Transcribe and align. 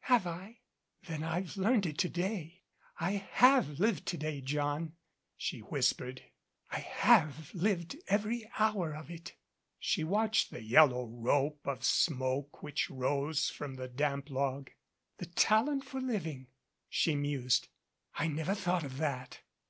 "Have 0.00 0.26
I? 0.26 0.58
Then 1.04 1.22
I've 1.22 1.56
learned 1.56 1.86
it 1.86 1.96
to 2.00 2.10
day. 2.10 2.64
I 3.00 3.12
have 3.12 3.80
lived 3.80 4.04
to 4.08 4.18
day, 4.18 4.42
John," 4.42 4.92
she 5.34 5.60
whispered. 5.60 6.20
"I 6.70 6.80
have 6.80 7.54
lived 7.54 7.96
every 8.06 8.46
hour 8.58 8.92
of 8.94 9.10
it." 9.10 9.34
She 9.78 10.04
watched 10.04 10.50
the 10.50 10.62
yellow 10.62 11.06
rope 11.06 11.66
of 11.66 11.84
smoke 11.84 12.62
which 12.62 12.90
rose 12.90 13.48
from 13.48 13.76
the 13.76 13.88
damp 13.88 14.28
log. 14.28 14.68
"The 15.16 15.24
talent 15.24 15.84
for 15.86 16.02
living!" 16.02 16.48
she 16.90 17.14
mused. 17.14 17.68
"I 18.12 18.26
never 18.28 18.54
thought 18.54 18.84
of 18.84 18.98
that." 18.98 19.40